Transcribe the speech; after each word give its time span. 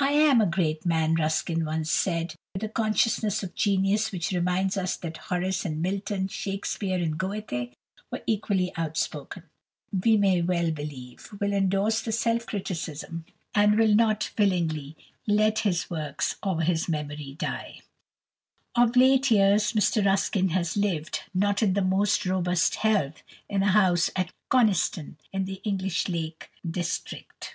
"I 0.00 0.10
am 0.14 0.40
a 0.40 0.46
great 0.50 0.84
man," 0.84 1.14
Ruskin 1.14 1.64
once 1.64 1.92
said, 1.92 2.34
with 2.54 2.64
a 2.64 2.68
consciousness 2.68 3.44
of 3.44 3.54
genius 3.54 4.10
which 4.10 4.32
reminds 4.32 4.76
us 4.76 4.96
that 4.96 5.16
Horace 5.28 5.64
and 5.64 5.80
Milton, 5.80 6.26
Shakspere 6.26 6.98
and 7.00 7.16
Goethe 7.16 7.70
were 8.10 8.22
equally 8.26 8.72
outspoken. 8.76 9.44
Posterity, 9.92 10.10
we 10.10 10.16
may 10.16 10.42
well 10.42 10.72
believe, 10.72 11.28
will 11.40 11.52
endorse 11.52 12.00
the 12.02 12.10
self 12.10 12.46
criticism, 12.46 13.24
and 13.54 13.78
will 13.78 13.94
not 13.94 14.32
willingly 14.36 14.96
let 15.28 15.60
his 15.60 15.88
works 15.88 16.34
or 16.42 16.62
his 16.62 16.88
memory 16.88 17.36
die. 17.38 17.78
Of 18.74 18.96
late 18.96 19.30
years 19.30 19.72
Mr 19.74 20.04
Ruskin 20.04 20.48
has 20.48 20.76
lived, 20.76 21.20
not 21.32 21.62
in 21.62 21.74
the 21.74 21.80
most 21.82 22.26
robust 22.26 22.74
health, 22.74 23.22
in 23.48 23.62
a 23.62 23.70
house 23.70 24.10
at 24.16 24.32
Coniston, 24.48 25.16
in 25.32 25.44
the 25.44 25.60
English 25.62 26.08
Lake 26.08 26.50
District. 26.68 27.54